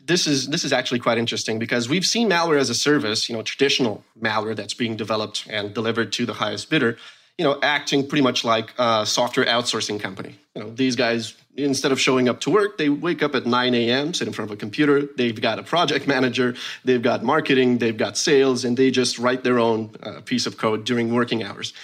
this 0.04 0.26
is 0.26 0.48
this 0.48 0.64
is 0.64 0.72
actually 0.72 1.00
quite 1.00 1.18
interesting 1.18 1.58
because 1.58 1.88
we've 1.88 2.06
seen 2.06 2.30
malware 2.30 2.58
as 2.58 2.70
a 2.70 2.74
service, 2.74 3.28
you 3.28 3.36
know, 3.36 3.42
traditional 3.42 4.04
malware 4.20 4.56
that's 4.56 4.74
being 4.74 4.96
developed 4.96 5.46
and 5.50 5.74
delivered 5.74 6.12
to 6.12 6.26
the 6.26 6.34
highest 6.34 6.70
bidder, 6.70 6.96
you 7.38 7.44
know, 7.44 7.58
acting 7.62 8.06
pretty 8.06 8.22
much 8.22 8.44
like 8.44 8.72
a 8.78 9.06
software 9.06 9.46
outsourcing 9.46 10.00
company. 10.00 10.38
You 10.54 10.62
know, 10.62 10.70
these 10.70 10.96
guys 10.96 11.34
instead 11.56 11.92
of 11.92 12.00
showing 12.00 12.28
up 12.28 12.40
to 12.40 12.50
work, 12.50 12.78
they 12.78 12.88
wake 12.88 13.22
up 13.22 13.34
at 13.34 13.46
9 13.46 13.74
a.m., 13.74 14.14
sit 14.14 14.26
in 14.26 14.32
front 14.32 14.50
of 14.50 14.54
a 14.54 14.58
computer. 14.58 15.02
They've 15.16 15.38
got 15.38 15.58
a 15.58 15.62
project 15.62 16.06
manager, 16.06 16.54
they've 16.84 17.02
got 17.02 17.22
marketing, 17.22 17.78
they've 17.78 17.96
got 17.96 18.16
sales, 18.16 18.64
and 18.64 18.76
they 18.76 18.90
just 18.90 19.18
write 19.18 19.44
their 19.44 19.58
own 19.58 19.94
uh, 20.02 20.20
piece 20.22 20.46
of 20.46 20.56
code 20.56 20.84
during 20.84 21.12
working 21.12 21.42
hours. 21.42 21.74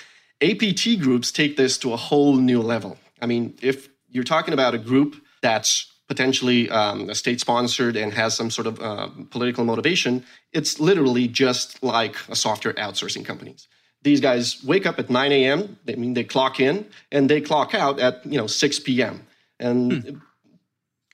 APT 0.41 1.01
groups 1.01 1.33
take 1.33 1.57
this 1.57 1.77
to 1.79 1.93
a 1.93 1.97
whole 1.97 2.37
new 2.37 2.63
level. 2.63 2.97
I 3.21 3.27
mean, 3.27 3.57
if 3.61 3.89
you're 4.09 4.25
talking 4.25 4.55
about 4.55 4.75
a 4.75 4.79
group 4.79 5.17
that's 5.43 5.93
potentially 6.07 6.71
um, 6.71 7.13
state 7.13 7.41
sponsored 7.41 7.97
and 7.97 8.15
has 8.15 8.35
some 8.35 8.51
sort 8.51 8.67
of 8.67 8.81
uh, 8.81 9.09
political 9.31 9.65
motivation, 9.65 10.25
it's 10.53 10.81
literally 10.81 11.29
just 11.29 11.83
like 11.83 12.17
a 12.29 12.37
software 12.37 12.73
outsourcing 12.75 13.25
companies. 13.25 13.69
These 14.09 14.21
guys 14.21 14.65
wake 14.65 14.87
up 14.87 14.99
at 14.99 15.11
9 15.11 15.33
a.m. 15.33 15.77
I 15.87 15.97
mean, 15.97 16.15
they 16.15 16.25
clock 16.25 16.61
in 16.61 16.87
and 17.13 17.29
they 17.29 17.43
clock 17.43 17.75
out 17.75 18.01
at 18.01 18.25
you 18.25 18.39
know 18.39 18.47
6 18.47 18.81
p.m. 18.81 19.27
And 19.61 19.93
hmm. 19.93 20.17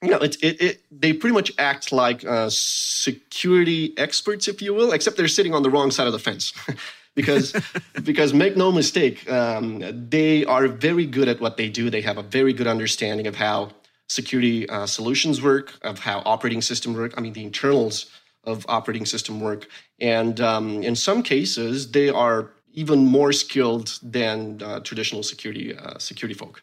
you 0.01 0.11
know, 0.13 0.19
it, 0.19 0.37
it, 0.41 0.63
it, 0.63 0.81
they 0.93 1.13
pretty 1.13 1.35
much 1.35 1.51
act 1.59 1.91
like 1.91 2.25
uh, 2.25 2.49
security 2.53 3.93
experts, 3.99 4.47
if 4.47 4.63
you 4.63 4.75
will, 4.75 4.93
except 4.93 5.17
they're 5.17 5.27
sitting 5.27 5.55
on 5.55 5.65
the 5.65 5.71
wrong 5.71 5.91
side 5.91 6.07
of 6.07 6.13
the 6.13 6.21
fence. 6.21 6.53
because 7.17 7.53
because 8.05 8.33
make 8.33 8.57
no 8.57 8.71
mistake, 8.71 9.29
um, 9.29 9.83
they 10.09 10.45
are 10.45 10.69
very 10.69 11.05
good 11.05 11.27
at 11.27 11.41
what 11.41 11.57
they 11.57 11.69
do. 11.69 11.91
They 11.91 12.03
have 12.03 12.17
a 12.17 12.23
very 12.23 12.53
good 12.53 12.69
understanding 12.69 13.27
of 13.27 13.35
how 13.35 13.73
security 14.07 14.69
uh, 14.69 14.87
solutions 14.87 15.43
work, 15.43 15.75
of 15.83 15.99
how 15.99 16.23
operating 16.25 16.63
system 16.63 16.95
work. 16.95 17.13
I 17.17 17.21
mean, 17.23 17.33
the 17.33 17.43
internals 17.43 18.07
of 18.45 18.65
operating 18.69 19.05
system 19.05 19.41
work, 19.41 19.67
and 19.99 20.41
um, 20.41 20.81
in 20.85 20.95
some 20.95 21.25
cases, 21.25 21.91
they 21.91 22.09
are 22.09 22.54
even 22.75 23.07
more 23.07 23.33
skilled 23.33 23.99
than 24.03 24.61
uh, 24.63 24.81
traditional 24.81 25.23
security 25.23 25.75
uh, 25.75 25.99
security 25.99 26.35
folk. 26.35 26.63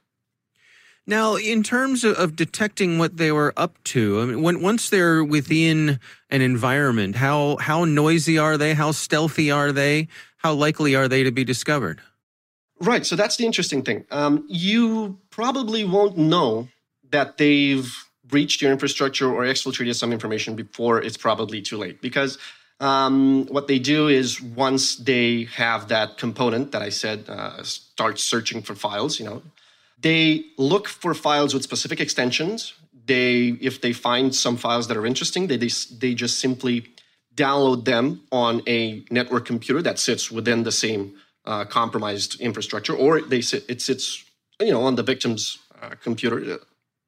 Now, 1.07 1.35
in 1.35 1.63
terms 1.63 2.03
of, 2.03 2.35
detecting 2.35 2.99
what 2.99 3.17
they 3.17 3.31
were 3.31 3.53
up 3.57 3.83
to, 3.85 4.21
I 4.21 4.25
mean, 4.25 4.43
when, 4.43 4.61
once 4.61 4.91
they're 4.91 5.23
within 5.23 5.99
an 6.29 6.41
environment, 6.41 7.15
how 7.15 7.57
how 7.57 7.85
noisy 7.85 8.37
are 8.37 8.57
they? 8.57 8.75
How 8.75 8.91
stealthy 8.91 9.49
are 9.49 9.71
they? 9.71 10.07
How 10.37 10.53
likely 10.53 10.95
are 10.95 11.07
they 11.07 11.23
to 11.23 11.31
be 11.31 11.43
discovered? 11.43 12.01
Right. 12.79 13.05
So 13.05 13.15
that's 13.15 13.37
the 13.37 13.45
interesting 13.45 13.83
thing. 13.83 14.05
Um, 14.11 14.45
you 14.47 15.19
probably 15.29 15.83
won't 15.85 16.17
know 16.17 16.67
that 17.11 17.37
they've 17.37 17.91
breached 18.25 18.61
your 18.61 18.71
infrastructure 18.71 19.31
or 19.31 19.43
exfiltrated 19.43 19.95
some 19.95 20.11
information 20.13 20.55
before 20.55 21.01
it's 21.01 21.17
probably 21.17 21.61
too 21.61 21.77
late 21.77 22.01
because 22.01 22.37
um, 22.81 23.45
what 23.45 23.67
they 23.67 23.79
do 23.79 24.07
is 24.07 24.41
once 24.41 24.95
they 24.95 25.43
have 25.53 25.87
that 25.89 26.17
component 26.17 26.71
that 26.71 26.81
I 26.81 26.89
said 26.89 27.29
uh, 27.29 27.61
start 27.63 28.19
searching 28.19 28.63
for 28.63 28.73
files, 28.73 29.19
you 29.19 29.25
know, 29.25 29.43
they 29.99 30.45
look 30.57 30.87
for 30.87 31.13
files 31.13 31.53
with 31.53 31.61
specific 31.61 31.99
extensions. 32.01 32.73
They, 33.05 33.49
if 33.61 33.81
they 33.81 33.93
find 33.93 34.33
some 34.33 34.57
files 34.57 34.87
that 34.87 34.97
are 34.97 35.05
interesting, 35.05 35.45
they, 35.45 35.57
they, 35.57 35.69
they 35.99 36.15
just 36.15 36.39
simply 36.39 36.87
download 37.35 37.85
them 37.85 38.21
on 38.31 38.61
a 38.67 39.03
network 39.11 39.45
computer 39.45 39.81
that 39.83 39.99
sits 39.99 40.31
within 40.31 40.63
the 40.63 40.71
same 40.71 41.13
uh, 41.45 41.65
compromised 41.65 42.41
infrastructure, 42.41 42.95
or 42.95 43.21
they 43.21 43.41
sit, 43.41 43.63
it 43.69 43.81
sits, 43.81 44.23
you 44.59 44.71
know, 44.71 44.81
on 44.81 44.95
the 44.95 45.03
victim's 45.03 45.59
uh, 45.81 45.91
computer, 46.01 46.59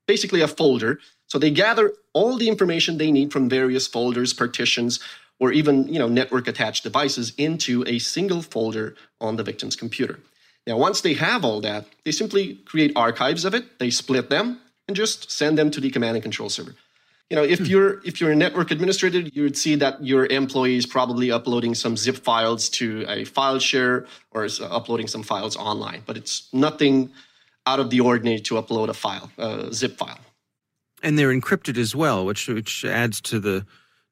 basically 0.08 0.42
a 0.42 0.48
folder. 0.48 1.00
So 1.27 1.39
they 1.39 1.51
gather 1.51 1.94
all 2.13 2.38
the 2.38 2.48
information 2.48 2.98
they 2.98 3.12
need 3.12 3.32
from 3.32 3.50
various 3.50 3.88
folders, 3.88 4.34
partitions, 4.34 5.00
or 5.43 5.51
even 5.51 5.75
you 5.89 6.00
know 6.00 6.07
network 6.07 6.47
attached 6.47 6.83
devices 6.83 7.33
into 7.38 7.83
a 7.85 8.00
single 8.00 8.41
folder 8.41 8.95
on 9.19 9.35
the 9.35 9.43
victim's 9.43 9.75
computer. 9.75 10.21
Now, 10.65 10.77
once 10.77 11.01
they 11.01 11.15
have 11.15 11.43
all 11.43 11.59
that, 11.62 11.85
they 12.05 12.13
simply 12.13 12.45
create 12.63 12.93
archives 12.95 13.43
of 13.43 13.53
it, 13.53 13.65
they 13.77 13.89
split 13.89 14.29
them, 14.29 14.62
and 14.88 14.95
just 14.95 15.29
send 15.29 15.57
them 15.57 15.69
to 15.71 15.81
the 15.81 15.89
command 15.89 16.15
and 16.15 16.23
control 16.23 16.50
server. 16.50 16.75
You 17.29 17.35
know, 17.35 17.43
if 17.43 17.59
hmm. 17.59 17.65
you're 17.65 18.01
if 18.05 18.21
you're 18.21 18.31
a 18.31 18.38
network 18.45 18.71
administrator, 18.71 19.19
you 19.19 19.43
would 19.43 19.57
see 19.57 19.75
that 19.75 20.01
your 20.01 20.25
employee 20.27 20.77
is 20.77 20.85
probably 20.85 21.29
uploading 21.29 21.75
some 21.75 21.97
zip 21.97 22.15
files 22.15 22.69
to 22.79 23.05
a 23.09 23.25
file 23.25 23.59
share 23.59 24.05
or 24.31 24.45
is 24.45 24.62
uploading 24.62 25.07
some 25.07 25.23
files 25.23 25.57
online. 25.57 26.03
But 26.05 26.15
it's 26.15 26.47
nothing 26.53 27.12
out 27.65 27.81
of 27.81 27.89
the 27.89 28.00
ordinary 28.00 28.39
to 28.47 28.55
upload 28.55 28.88
a 28.88 28.93
file, 28.93 29.29
a 29.38 29.73
zip 29.73 29.97
file. 29.97 30.19
And 31.01 31.19
they're 31.19 31.33
encrypted 31.38 31.77
as 31.77 31.93
well, 31.93 32.25
which 32.25 32.47
which 32.47 32.85
adds 32.85 33.19
to 33.21 33.41
the 33.41 33.65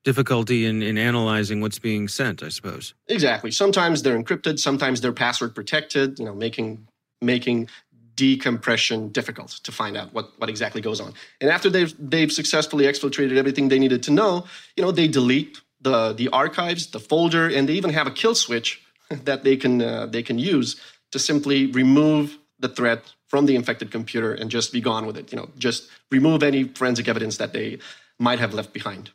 difficulty 0.03 0.65
in, 0.65 0.81
in 0.81 0.97
analyzing 0.97 1.61
what's 1.61 1.79
being 1.79 2.07
sent, 2.07 2.41
I 2.43 2.49
suppose. 2.49 2.93
Exactly. 3.07 3.51
Sometimes 3.51 4.03
they're 4.03 4.21
encrypted, 4.21 4.59
sometimes 4.59 5.01
they're 5.01 5.13
password 5.13 5.55
protected, 5.55 6.19
you 6.19 6.25
know, 6.25 6.33
making 6.33 6.87
making 7.21 7.69
decompression 8.15 9.09
difficult 9.09 9.51
to 9.63 9.71
find 9.71 9.95
out 9.95 10.13
what, 10.13 10.31
what 10.37 10.49
exactly 10.49 10.81
goes 10.81 10.99
on. 10.99 11.13
And 11.39 11.49
after 11.49 11.69
they've 11.69 11.93
they've 11.99 12.31
successfully 12.31 12.85
exfiltrated 12.85 13.37
everything 13.37 13.69
they 13.69 13.79
needed 13.79 14.03
to 14.03 14.11
know, 14.11 14.45
you 14.75 14.83
know, 14.83 14.91
they 14.91 15.07
delete 15.07 15.61
the 15.81 16.13
the 16.13 16.29
archives, 16.29 16.87
the 16.87 16.99
folder, 16.99 17.47
and 17.47 17.67
they 17.67 17.73
even 17.73 17.91
have 17.91 18.07
a 18.07 18.11
kill 18.11 18.35
switch 18.35 18.81
that 19.23 19.43
they 19.43 19.55
can 19.55 19.81
uh, 19.81 20.05
they 20.07 20.23
can 20.23 20.39
use 20.39 20.79
to 21.11 21.19
simply 21.19 21.67
remove 21.67 22.37
the 22.59 22.69
threat 22.69 23.13
from 23.27 23.45
the 23.45 23.55
infected 23.55 23.91
computer 23.91 24.33
and 24.33 24.51
just 24.51 24.71
be 24.71 24.81
gone 24.81 25.05
with 25.05 25.17
it. 25.17 25.31
You 25.31 25.37
know, 25.37 25.49
just 25.57 25.89
remove 26.11 26.43
any 26.43 26.65
forensic 26.65 27.07
evidence 27.07 27.37
that 27.37 27.53
they 27.53 27.79
might 28.19 28.39
have 28.39 28.53
left 28.53 28.73
behind. 28.73 29.11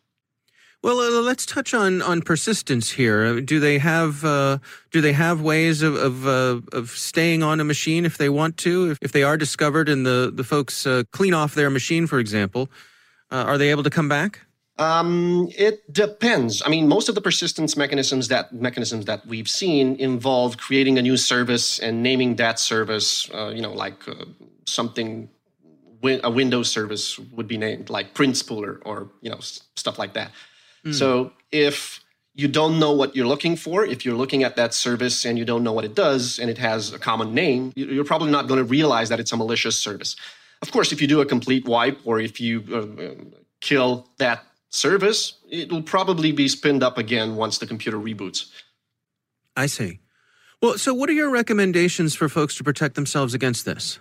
Well, 0.87 1.01
uh, 1.01 1.21
let's 1.21 1.45
touch 1.45 1.75
on 1.75 2.01
on 2.01 2.23
persistence 2.23 2.93
here. 2.93 3.25
Uh, 3.25 3.41
do 3.41 3.59
they 3.59 3.79
have 3.79 4.25
uh, 4.25 4.59
do 4.93 5.01
they 5.01 5.15
have 5.15 5.41
ways 5.41 5.83
of 5.83 5.97
of, 5.97 6.29
uh, 6.29 6.61
of, 6.73 6.91
staying 6.91 7.43
on 7.43 7.59
a 7.59 7.65
machine 7.65 8.05
if 8.05 8.19
they 8.19 8.29
want 8.29 8.57
to? 8.59 8.93
If, 8.93 8.99
if 9.03 9.11
they 9.11 9.25
are 9.25 9.37
discovered 9.37 9.89
and 9.89 10.07
the 10.07 10.31
the 10.33 10.45
folks 10.45 10.87
uh, 10.87 11.03
clean 11.11 11.35
off 11.35 11.57
their 11.57 11.71
machine, 11.71 12.07
for 12.07 12.21
example, 12.21 12.71
uh, 13.33 13.43
are 13.49 13.59
they 13.59 13.71
able 13.71 13.83
to 13.83 13.91
come 13.91 14.09
back? 14.09 14.43
Um, 14.79 15.49
it 15.59 15.93
depends. 15.93 16.63
I 16.65 16.69
mean, 16.69 16.87
most 16.87 17.09
of 17.09 17.17
the 17.17 17.21
persistence 17.21 17.77
mechanisms 17.77 18.29
that 18.29 18.53
mechanisms 18.53 19.07
that 19.07 19.27
we've 19.27 19.49
seen 19.49 19.97
involve 19.97 20.57
creating 20.57 20.99
a 20.99 21.03
new 21.03 21.17
service 21.17 21.81
and 21.81 22.01
naming 22.01 22.37
that 22.37 22.61
service. 22.61 23.29
Uh, 23.35 23.49
you 23.49 23.61
know, 23.61 23.73
like 23.73 24.07
uh, 24.07 24.25
something 24.67 25.29
a 26.23 26.31
Windows 26.31 26.71
service 26.71 27.19
would 27.19 27.49
be 27.49 27.59
named, 27.59 27.91
like 27.91 28.15
Print 28.15 28.37
Spooler 28.37 28.79
or 28.85 29.11
you 29.21 29.31
know 29.31 29.41
stuff 29.41 29.99
like 29.99 30.15
that. 30.15 30.31
Mm. 30.87 30.95
So 30.95 31.33
if 31.53 32.01
you 32.35 32.49
don't 32.49 32.79
know 32.79 32.93
what 32.93 33.17
you're 33.17 33.27
looking 33.27 33.57
for, 33.57 33.85
if 33.85 34.05
you're 34.05 34.15
looking 34.15 34.45
at 34.45 34.57
that 34.57 34.75
service 34.75 35.25
and 35.25 35.39
you 35.39 35.45
don't 35.45 35.65
know 35.65 35.73
what 35.73 35.85
it 35.85 35.95
does 35.95 36.39
and 36.39 36.51
it 36.51 36.59
has 36.59 36.93
a 36.93 36.99
common 36.99 37.35
name, 37.35 37.73
you're 37.75 38.05
probably 38.05 38.31
not 38.31 38.47
going 38.47 38.59
to 38.59 38.65
realize 38.65 39.09
that 39.09 39.19
it's 39.19 39.33
a 39.33 39.37
malicious 39.37 39.79
service. 39.79 40.17
Of 40.63 40.71
course, 40.71 40.93
if 40.93 41.01
you 41.01 41.07
do 41.07 41.21
a 41.21 41.27
complete 41.27 41.67
wipe 41.67 41.99
or 42.05 42.21
if 42.21 42.41
you 42.41 42.63
uh, 42.73 43.25
kill 43.61 44.09
that 44.19 44.45
service, 44.69 45.39
it 45.51 45.73
will 45.73 45.83
probably 45.83 46.33
be 46.33 46.49
spinned 46.49 46.83
up 46.83 46.99
again 46.99 47.37
once 47.37 47.59
the 47.59 47.67
computer 47.67 47.99
reboots. 47.99 48.51
I 49.57 49.67
see. 49.67 50.01
Well, 50.61 50.79
so 50.79 50.93
what 50.93 51.09
are 51.09 51.15
your 51.15 51.31
recommendations 51.31 52.15
for 52.15 52.29
folks 52.29 52.57
to 52.57 52.65
protect 52.65 52.95
themselves 52.95 53.35
against 53.35 53.65
this? 53.65 53.99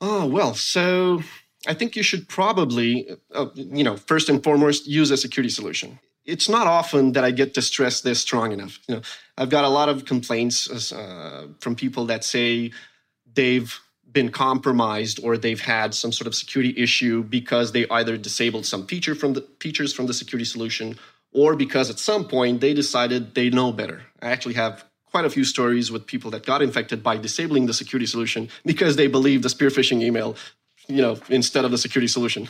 Oh, 0.00 0.26
well, 0.26 0.54
so 0.54 1.22
I 1.66 1.74
think 1.74 1.94
you 1.94 2.02
should 2.02 2.28
probably, 2.28 3.08
uh, 3.34 3.46
you 3.54 3.84
know, 3.84 3.96
first 3.96 4.28
and 4.28 4.42
foremost, 4.42 4.86
use 4.86 5.10
a 5.10 5.16
security 5.16 5.50
solution. 5.50 5.98
It's 6.24 6.48
not 6.48 6.66
often 6.66 7.12
that 7.12 7.24
I 7.24 7.30
get 7.30 7.54
to 7.54 7.62
stress 7.62 8.00
this 8.00 8.20
strong 8.20 8.52
enough. 8.52 8.78
You 8.88 8.96
know, 8.96 9.02
I've 9.36 9.50
got 9.50 9.64
a 9.64 9.68
lot 9.68 9.88
of 9.88 10.04
complaints 10.04 10.92
uh, 10.92 11.48
from 11.60 11.74
people 11.74 12.06
that 12.06 12.24
say 12.24 12.72
they've 13.34 13.78
been 14.10 14.30
compromised 14.30 15.20
or 15.22 15.36
they've 15.36 15.60
had 15.60 15.94
some 15.94 16.12
sort 16.12 16.26
of 16.26 16.34
security 16.34 16.74
issue 16.76 17.22
because 17.24 17.72
they 17.72 17.88
either 17.88 18.16
disabled 18.16 18.66
some 18.66 18.86
feature 18.86 19.14
from 19.14 19.32
the 19.32 19.40
features 19.58 19.92
from 19.92 20.06
the 20.06 20.14
security 20.14 20.44
solution 20.44 20.98
or 21.32 21.56
because 21.56 21.88
at 21.88 21.98
some 21.98 22.28
point 22.28 22.60
they 22.60 22.74
decided 22.74 23.34
they 23.34 23.48
know 23.48 23.72
better. 23.72 24.02
I 24.20 24.30
actually 24.30 24.54
have 24.54 24.84
quite 25.06 25.24
a 25.24 25.30
few 25.30 25.44
stories 25.44 25.90
with 25.90 26.06
people 26.06 26.30
that 26.30 26.44
got 26.44 26.62
infected 26.62 27.02
by 27.02 27.16
disabling 27.16 27.66
the 27.66 27.74
security 27.74 28.06
solution 28.06 28.48
because 28.64 28.96
they 28.96 29.06
believed 29.06 29.42
the 29.42 29.48
spear 29.48 29.70
phishing 29.70 30.02
email 30.02 30.36
you 30.88 31.02
know 31.02 31.16
instead 31.28 31.64
of 31.64 31.70
the 31.70 31.78
security 31.78 32.08
solution 32.08 32.48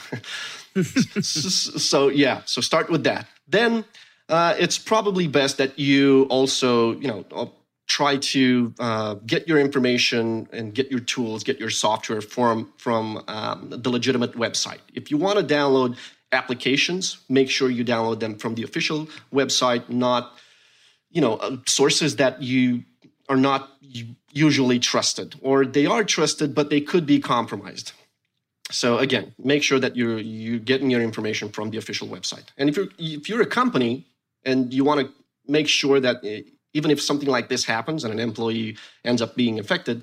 so 1.23 2.09
yeah 2.09 2.43
so 2.45 2.61
start 2.61 2.91
with 2.91 3.05
that 3.05 3.27
then 3.49 3.85
uh, 4.29 4.55
it's 4.59 4.79
probably 4.79 5.27
best 5.29 5.59
that 5.59 5.79
you 5.79 6.27
also 6.31 6.93
you 7.01 7.09
know 7.09 7.53
try 7.93 8.17
to 8.17 8.73
uh, 8.79 9.15
get 9.27 9.47
your 9.47 9.59
information 9.59 10.49
and 10.51 10.73
get 10.75 10.91
your 10.91 11.01
tools, 11.01 11.45
get 11.45 11.61
your 11.61 11.71
software 11.71 12.23
from 12.23 12.73
from 12.79 13.23
um, 13.29 13.69
the 13.69 13.91
legitimate 13.91 14.33
website. 14.33 14.81
If 14.95 15.11
you 15.11 15.19
want 15.19 15.39
to 15.39 15.45
download 15.45 15.99
applications, 16.33 17.19
make 17.29 17.51
sure 17.51 17.69
you 17.69 17.85
download 17.85 18.21
them 18.21 18.39
from 18.39 18.55
the 18.55 18.63
official 18.63 19.09
website, 19.33 19.89
not 19.89 20.33
you 21.11 21.21
know 21.21 21.35
uh, 21.37 21.57
sources 21.67 22.17
that 22.17 22.43
you 22.43 22.85
are 23.29 23.37
not 23.37 23.71
usually 24.31 24.79
trusted, 24.79 25.35
or 25.43 25.67
they 25.67 25.87
are 25.87 26.05
trusted 26.05 26.55
but 26.55 26.71
they 26.71 26.81
could 26.81 27.05
be 27.07 27.21
compromised. 27.21 27.93
So 28.73 28.99
again, 28.99 29.35
make 29.39 29.63
sure 29.63 29.79
that 29.79 29.97
you're 29.97 30.19
you 30.19 30.59
getting 30.59 30.91
your 30.91 31.03
information 31.03 31.49
from 31.51 31.71
the 31.71 31.79
official 31.79 32.09
website. 32.09 32.47
And 32.57 32.69
if 32.69 32.77
you're 32.77 32.89
if 32.99 33.29
you're 33.29 33.43
a 33.43 33.47
company 33.47 34.07
and 34.45 34.73
you 34.73 34.85
want 34.85 35.01
to 35.01 35.13
make 35.47 35.69
sure 35.69 36.01
that 36.01 36.17
eh, 36.25 36.43
even 36.75 36.91
if 36.91 37.01
something 37.01 37.29
like 37.29 37.49
this 37.49 37.65
happens 37.65 38.05
and 38.05 38.13
an 38.13 38.19
employee 38.19 38.77
ends 39.05 39.21
up 39.23 39.37
being 39.37 39.59
affected, 39.59 40.03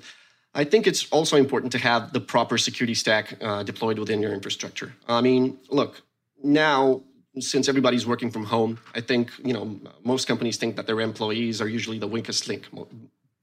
I 0.54 0.64
think 0.64 0.86
it's 0.86 1.08
also 1.10 1.36
important 1.36 1.72
to 1.72 1.78
have 1.78 2.12
the 2.12 2.20
proper 2.20 2.58
security 2.58 2.94
stack 2.94 3.36
uh, 3.40 3.62
deployed 3.62 3.98
within 3.98 4.20
your 4.20 4.32
infrastructure. 4.32 4.92
I 5.08 5.20
mean, 5.20 5.58
look, 5.70 6.02
now 6.42 7.02
since 7.38 7.68
everybody's 7.68 8.06
working 8.06 8.30
from 8.30 8.44
home, 8.44 8.78
I 8.94 9.00
think 9.00 9.30
you 9.44 9.52
know 9.52 9.80
most 10.04 10.26
companies 10.26 10.56
think 10.56 10.76
that 10.76 10.86
their 10.86 11.00
employees 11.00 11.60
are 11.60 11.68
usually 11.68 11.98
the 11.98 12.08
weakest 12.08 12.48
link, 12.48 12.66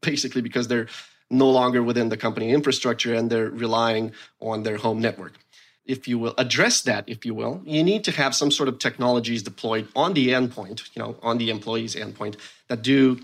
basically 0.01 0.41
because 0.41 0.67
they're 0.67 0.88
no 1.29 1.50
longer 1.50 1.84
within 1.84 2.10
the 2.10 2.17
company 2.17 2.51
infrastructure 2.51 3.13
and 3.13 3.29
they're 3.29 3.50
relying 3.50 4.12
on 4.39 4.63
their 4.63 4.77
home 4.77 5.00
network 5.00 5.34
if 5.88 6.07
you 6.07 6.19
will, 6.19 6.34
address 6.38 6.81
that, 6.81 7.05
if 7.07 7.25
you 7.25 7.34
will, 7.34 7.62
you 7.65 7.84
need 7.84 8.03
to 8.03 8.12
have 8.12 8.36
some 8.36 8.51
sort 8.51 8.69
of 8.69 8.77
technologies 8.77 9.41
deployed 9.41 9.88
on 9.96 10.13
the 10.13 10.29
endpoint, 10.29 10.84
you 10.93 11.01
know, 11.01 11.15
on 11.24 11.38
the 11.38 11.50
employee's 11.50 11.96
endpoint 11.96 12.36
that 12.67 12.81
do 12.81 13.19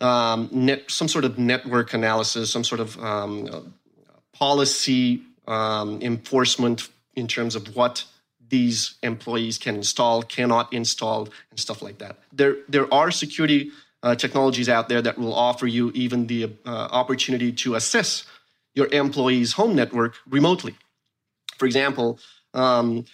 um, 0.00 0.48
net, 0.50 0.90
some 0.90 1.08
sort 1.08 1.24
of 1.24 1.38
network 1.38 1.94
analysis, 1.94 2.52
some 2.52 2.64
sort 2.64 2.80
of 2.80 3.02
um, 3.02 3.72
policy 4.32 5.22
um, 5.46 6.02
enforcement 6.02 6.88
in 7.14 7.28
terms 7.28 7.54
of 7.54 7.74
what 7.76 8.04
these 8.48 8.96
employees 9.02 9.56
can 9.56 9.76
install, 9.76 10.22
cannot 10.22 10.72
install, 10.72 11.28
and 11.50 11.58
stuff 11.58 11.80
like 11.80 11.98
that. 11.98 12.18
There, 12.32 12.56
there 12.68 12.92
are 12.92 13.10
security 13.10 13.70
uh, 14.02 14.14
technologies 14.14 14.68
out 14.68 14.88
there 14.88 15.02
that 15.02 15.18
will 15.18 15.34
offer 15.34 15.66
you 15.66 15.90
even 15.94 16.26
the 16.26 16.44
uh, 16.66 16.68
opportunity 16.90 17.52
to 17.52 17.74
assess 17.74 18.24
your 18.74 18.86
employee's 18.92 19.52
home 19.52 19.74
network 19.74 20.14
remotely. 20.28 20.74
For 21.58 21.66
example, 21.66 22.18
um, 22.54 23.04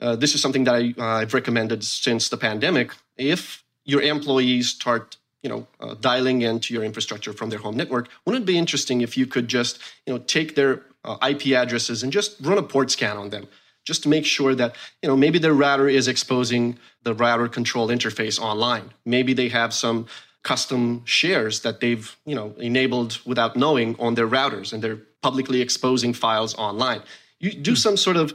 uh, 0.00 0.16
this 0.16 0.34
is 0.34 0.42
something 0.42 0.64
that 0.64 0.74
I, 0.74 1.20
have 1.20 1.34
recommended 1.34 1.82
since 1.82 2.28
the 2.28 2.36
pandemic. 2.36 2.92
If 3.16 3.64
your 3.84 4.02
employees 4.02 4.68
start 4.68 5.16
you 5.42 5.50
know, 5.50 5.66
uh, 5.80 5.94
dialing 6.00 6.42
into 6.42 6.74
your 6.74 6.82
infrastructure 6.82 7.32
from 7.32 7.50
their 7.50 7.60
home 7.60 7.76
network, 7.76 8.08
wouldn't 8.24 8.42
it 8.42 8.46
be 8.46 8.58
interesting 8.58 9.00
if 9.00 9.16
you 9.16 9.26
could 9.26 9.48
just, 9.48 9.78
you 10.04 10.12
know, 10.12 10.18
take 10.18 10.56
their 10.56 10.82
uh, 11.04 11.16
IP 11.28 11.52
addresses 11.52 12.02
and 12.02 12.12
just 12.12 12.36
run 12.40 12.58
a 12.58 12.62
port 12.62 12.90
scan 12.90 13.16
on 13.16 13.30
them, 13.30 13.46
just 13.84 14.02
to 14.02 14.08
make 14.08 14.26
sure 14.26 14.54
that, 14.56 14.74
you 15.02 15.08
know, 15.08 15.16
maybe 15.16 15.38
their 15.38 15.54
router 15.54 15.88
is 15.88 16.08
exposing 16.08 16.76
the 17.04 17.14
router 17.14 17.46
control 17.46 17.88
interface 17.88 18.40
online. 18.40 18.92
Maybe 19.04 19.34
they 19.34 19.48
have 19.48 19.72
some 19.72 20.06
custom 20.46 21.02
shares 21.04 21.60
that 21.62 21.80
they've, 21.80 22.16
you 22.24 22.36
know, 22.38 22.54
enabled 22.58 23.18
without 23.26 23.56
knowing 23.56 23.96
on 23.98 24.14
their 24.14 24.28
routers, 24.28 24.72
and 24.72 24.80
they're 24.82 25.02
publicly 25.20 25.60
exposing 25.60 26.14
files 26.14 26.54
online. 26.54 27.02
You 27.40 27.50
do 27.52 27.72
hmm. 27.72 27.84
some 27.86 27.96
sort 27.96 28.16
of, 28.16 28.32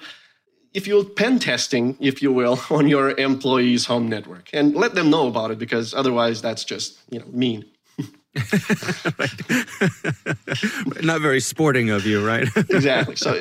if 0.73 0.87
you 0.87 0.95
will, 0.95 1.05
pen 1.05 1.39
testing, 1.39 1.85
if 2.01 2.21
you 2.21 2.33
will, 2.33 2.59
on 2.69 2.89
your 2.89 3.11
employees' 3.17 3.85
home 3.85 4.09
network 4.09 4.49
and 4.51 4.75
let 4.75 4.93
them 4.93 5.09
know 5.09 5.25
about 5.27 5.51
it 5.51 5.57
because 5.57 5.93
otherwise 5.93 6.41
that's 6.41 6.65
just, 6.65 6.99
you 7.09 7.19
know, 7.19 7.29
mean. 7.31 7.63
Not 11.03 11.19
very 11.19 11.41
sporting 11.41 11.89
of 11.89 12.05
you, 12.05 12.25
right? 12.25 12.47
exactly. 12.55 13.17
So 13.17 13.33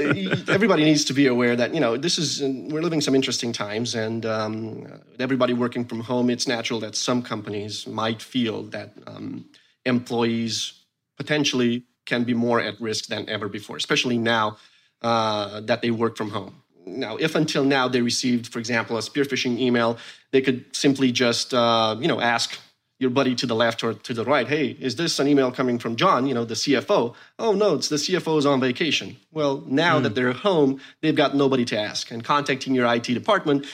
everybody 0.49 0.83
needs 0.83 1.05
to 1.05 1.13
be 1.13 1.29
aware 1.29 1.55
that 1.55 1.73
you 1.73 1.79
know 1.79 1.97
this 1.97 2.19
is 2.19 2.43
we're 2.43 2.83
living 2.83 3.01
some 3.01 3.15
interesting 3.15 3.53
times, 3.53 3.95
and 3.95 4.27
um, 4.27 5.01
everybody 5.21 5.53
working 5.53 5.85
from 5.85 6.01
home. 6.01 6.29
It's 6.29 6.49
natural 6.49 6.81
that 6.81 6.97
some 6.97 7.23
companies 7.23 7.87
might 7.87 8.21
feel 8.21 8.65
that 8.65 8.95
um, 9.07 9.45
employees 9.85 10.73
potentially 11.17 11.85
can 12.05 12.25
be 12.25 12.35
more 12.35 12.61
at 12.61 12.81
risk 12.81 13.07
than 13.07 13.29
ever 13.29 13.49
before, 13.49 13.77
especially 13.77 14.19
now 14.19 14.57
uh, 15.03 15.61
that 15.61 15.83
they 15.83 15.93
work 15.93 16.17
from 16.17 16.31
home. 16.31 16.63
Now, 16.85 17.17
if 17.17 17.37
until 17.37 17.65
now 17.65 17.87
they 17.87 18.03
received, 18.03 18.53
for 18.53 18.59
example, 18.59 18.97
a 18.97 19.03
spear 19.03 19.25
phishing 19.25 19.59
email, 19.59 19.99
they 20.33 20.41
could 20.41 20.65
simply 20.75 21.13
just, 21.13 21.55
uh, 21.55 21.97
you 22.01 22.09
know, 22.09 22.21
ask 22.21 22.59
your 23.01 23.11
buddy 23.11 23.35
to 23.35 23.47
the 23.47 23.55
left 23.55 23.83
or 23.83 23.95
to 23.95 24.15
the 24.15 24.25
right, 24.25 24.47
hey, 24.47 24.77
is 24.79 24.97
this 24.97 25.19
an 25.19 25.27
email 25.27 25.51
coming 25.51 25.79
from 25.79 25.97
John, 25.97 26.27
you 26.27 26.35
know, 26.35 26.45
the 26.45 26.55
CFO? 26.55 27.15
Oh, 27.39 27.53
no, 27.53 27.75
it's 27.75 27.89
the 27.89 27.97
CFO's 27.97 28.45
on 28.45 28.61
vacation. 28.61 29.17
Well, 29.33 29.65
now 29.67 29.99
mm. 29.99 30.03
that 30.03 30.15
they're 30.15 30.33
home, 30.33 30.81
they've 31.01 31.17
got 31.17 31.35
nobody 31.35 31.65
to 31.65 31.79
ask. 31.79 32.11
And 32.11 32.23
contacting 32.23 32.75
your 32.75 32.87
IT 32.95 33.05
department 33.05 33.67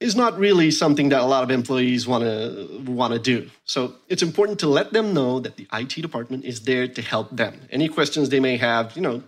is 0.00 0.14
not 0.14 0.38
really 0.38 0.70
something 0.70 1.08
that 1.08 1.22
a 1.22 1.24
lot 1.24 1.42
of 1.42 1.50
employees 1.50 2.06
want 2.06 2.24
to 2.24 2.82
want 2.86 3.14
to 3.14 3.18
do. 3.18 3.50
So 3.64 3.94
it's 4.06 4.22
important 4.22 4.60
to 4.60 4.68
let 4.68 4.92
them 4.92 5.14
know 5.14 5.40
that 5.40 5.56
the 5.56 5.66
IT 5.72 6.02
department 6.02 6.44
is 6.44 6.60
there 6.60 6.86
to 6.86 7.02
help 7.02 7.34
them. 7.34 7.62
Any 7.70 7.88
questions 7.88 8.28
they 8.28 8.38
may 8.38 8.58
have, 8.58 8.94
you 8.94 9.02
know, 9.02 9.22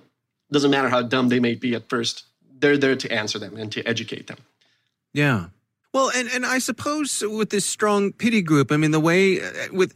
doesn't 0.53 0.71
matter 0.71 0.91
how 0.91 1.01
dumb 1.03 1.31
they 1.31 1.41
may 1.41 1.55
be 1.55 1.75
at 1.75 1.89
first, 1.89 2.25
they're 2.59 2.77
there 2.77 2.95
to 2.95 3.11
answer 3.11 3.39
them 3.39 3.57
and 3.57 3.73
to 3.73 3.83
educate 3.87 4.27
them. 4.27 4.39
Yeah. 5.15 5.47
Well, 5.93 6.11
and, 6.15 6.29
and 6.29 6.47
I 6.47 6.59
suppose 6.59 7.23
with 7.27 7.51
this 7.51 7.75
StrongPity 7.75 8.45
group, 8.45 8.71
I 8.71 8.77
mean, 8.77 8.93
the 8.93 9.01
way 9.01 9.41
uh, 9.41 9.51
with 9.73 9.95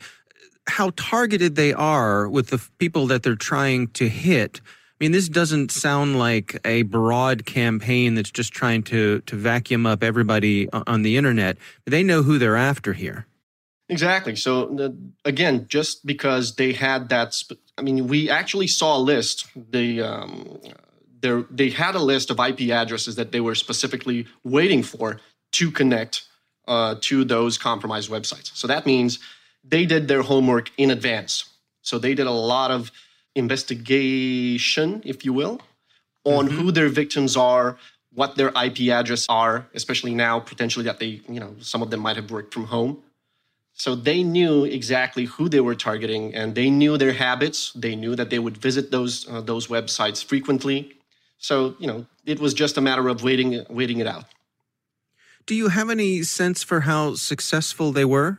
how 0.66 0.92
targeted 0.96 1.56
they 1.56 1.72
are 1.72 2.28
with 2.28 2.48
the 2.48 2.62
people 2.78 3.06
that 3.08 3.22
they're 3.22 3.36
trying 3.36 3.88
to 3.88 4.08
hit. 4.08 4.60
I 4.64 5.04
mean, 5.04 5.12
this 5.12 5.28
doesn't 5.28 5.70
sound 5.70 6.18
like 6.18 6.58
a 6.64 6.82
broad 6.82 7.44
campaign 7.44 8.14
that's 8.14 8.30
just 8.30 8.52
trying 8.52 8.82
to, 8.84 9.20
to 9.20 9.36
vacuum 9.36 9.86
up 9.86 10.02
everybody 10.02 10.70
on 10.70 11.02
the 11.02 11.16
internet. 11.16 11.58
They 11.84 12.02
know 12.02 12.22
who 12.22 12.38
they're 12.38 12.56
after 12.56 12.92
here. 12.92 13.26
Exactly. 13.88 14.34
So 14.36 14.94
again, 15.24 15.66
just 15.68 16.06
because 16.06 16.54
they 16.56 16.72
had 16.72 17.10
that, 17.10 17.34
I 17.76 17.82
mean, 17.82 18.08
we 18.08 18.30
actually 18.30 18.66
saw 18.68 18.96
a 18.96 18.98
list. 18.98 19.46
They 19.54 20.00
um, 20.00 20.58
they 21.20 21.70
had 21.70 21.94
a 21.94 22.00
list 22.00 22.30
of 22.30 22.38
IP 22.38 22.70
addresses 22.70 23.16
that 23.16 23.32
they 23.32 23.40
were 23.40 23.54
specifically 23.54 24.26
waiting 24.42 24.82
for 24.82 25.20
to 25.54 25.70
connect 25.70 26.22
uh, 26.66 26.96
to 27.00 27.24
those 27.24 27.58
compromised 27.58 28.10
websites. 28.10 28.54
So 28.56 28.66
that 28.66 28.86
means 28.86 29.18
they 29.62 29.86
did 29.86 30.08
their 30.08 30.22
homework 30.22 30.70
in 30.76 30.90
advance. 30.90 31.44
So 31.82 31.98
they 31.98 32.14
did 32.14 32.26
a 32.26 32.32
lot 32.32 32.70
of 32.70 32.90
investigation, 33.34 35.02
if 35.04 35.24
you 35.24 35.32
will, 35.32 35.60
on 36.24 36.48
mm-hmm. 36.48 36.56
who 36.56 36.72
their 36.72 36.88
victims 36.88 37.36
are, 37.36 37.76
what 38.14 38.36
their 38.36 38.48
IP 38.48 38.88
address 38.90 39.26
are, 39.28 39.66
especially 39.74 40.14
now 40.14 40.40
potentially 40.40 40.84
that 40.84 40.98
they, 41.00 41.20
you 41.28 41.40
know, 41.40 41.54
some 41.60 41.82
of 41.82 41.90
them 41.90 42.00
might 42.00 42.16
have 42.16 42.30
worked 42.30 42.54
from 42.54 42.64
home. 42.64 43.02
So 43.74 43.96
they 43.96 44.22
knew 44.22 44.64
exactly 44.64 45.24
who 45.24 45.48
they 45.48 45.60
were 45.60 45.74
targeting, 45.74 46.32
and 46.32 46.54
they 46.54 46.70
knew 46.70 46.96
their 46.96 47.12
habits. 47.12 47.72
They 47.72 47.96
knew 47.96 48.14
that 48.14 48.30
they 48.30 48.38
would 48.38 48.56
visit 48.56 48.92
those 48.92 49.28
uh, 49.28 49.40
those 49.40 49.66
websites 49.66 50.24
frequently. 50.24 50.94
So 51.38 51.74
you 51.80 51.88
know, 51.88 52.06
it 52.24 52.38
was 52.38 52.54
just 52.54 52.78
a 52.78 52.80
matter 52.80 53.08
of 53.08 53.24
waiting 53.24 53.66
waiting 53.68 53.98
it 53.98 54.06
out. 54.06 54.26
Do 55.46 55.54
you 55.54 55.68
have 55.68 55.90
any 55.90 56.22
sense 56.22 56.62
for 56.62 56.80
how 56.80 57.16
successful 57.16 57.92
they 57.92 58.04
were? 58.04 58.38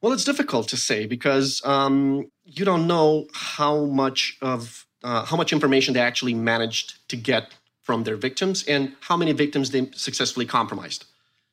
Well, 0.00 0.12
it's 0.12 0.24
difficult 0.24 0.68
to 0.68 0.76
say 0.76 1.06
because 1.06 1.60
um, 1.64 2.30
you 2.44 2.64
don't 2.64 2.86
know 2.86 3.26
how 3.34 3.84
much 3.84 4.38
of 4.40 4.86
uh, 5.04 5.24
how 5.24 5.36
much 5.36 5.52
information 5.52 5.94
they 5.94 6.00
actually 6.00 6.34
managed 6.34 7.08
to 7.08 7.16
get 7.16 7.54
from 7.82 8.04
their 8.04 8.16
victims 8.16 8.64
and 8.66 8.94
how 9.00 9.16
many 9.16 9.32
victims 9.32 9.70
they 9.70 9.90
successfully 9.92 10.46
compromised. 10.46 11.04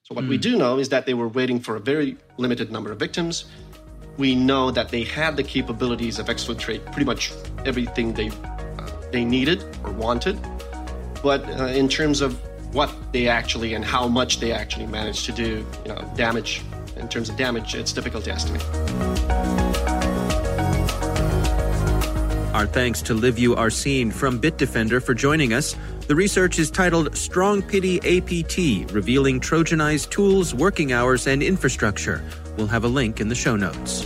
So, 0.03 0.15
what 0.15 0.25
mm. 0.25 0.29
we 0.29 0.35
hmm. 0.35 0.41
do 0.41 0.57
know 0.57 0.79
is 0.79 0.89
that 0.89 1.05
they 1.05 1.13
were 1.13 1.27
waiting 1.27 1.59
for 1.59 1.75
a 1.75 1.79
very 1.79 2.17
limited 2.37 2.71
number 2.71 2.91
of 2.91 2.99
victims. 2.99 3.45
We 4.17 4.35
know 4.35 4.71
that 4.71 4.89
they 4.89 5.03
had 5.03 5.35
the 5.35 5.43
capabilities 5.43 6.19
of 6.19 6.27
exfiltrate 6.27 6.85
pretty 6.93 7.05
much 7.05 7.33
everything 7.65 8.13
they 8.13 8.29
uh, 8.29 8.89
they 9.11 9.25
needed 9.25 9.63
or 9.83 9.91
wanted. 9.91 10.39
But 11.21 11.43
uh, 11.59 11.65
in 11.65 11.89
terms 11.89 12.21
of 12.21 12.39
what 12.75 12.91
they 13.13 13.29
actually 13.29 13.73
and 13.73 13.85
how 13.85 14.07
much 14.07 14.39
they 14.39 14.51
actually 14.51 14.85
managed 14.85 15.25
to 15.25 15.31
do, 15.31 15.65
you 15.85 15.93
know, 15.93 16.13
damage 16.15 16.61
in 16.97 17.07
terms 17.07 17.29
of 17.29 17.37
damage, 17.37 17.73
it's 17.73 17.93
difficult 17.93 18.25
to 18.25 18.31
estimate. 18.31 18.63
Our 22.53 22.65
thanks 22.65 23.01
to 23.03 23.13
Liviu 23.13 23.57
Arsene 23.57 24.11
from 24.11 24.39
Bitdefender 24.39 25.03
for 25.03 25.13
joining 25.13 25.53
us. 25.53 25.75
The 26.07 26.15
research 26.15 26.57
is 26.59 26.71
titled 26.71 27.11
StrongPity 27.11 27.97
APT 27.97 28.91
Revealing 28.93 29.39
Trojanized 29.41 30.09
Tools, 30.09 30.53
Working 30.53 30.93
Hours, 30.93 31.27
and 31.27 31.43
Infrastructure. 31.43 32.23
We'll 32.55 32.67
have 32.67 32.85
a 32.85 32.89
link 32.89 33.19
in 33.19 33.27
the 33.27 33.35
show 33.35 33.55
notes. 33.55 34.05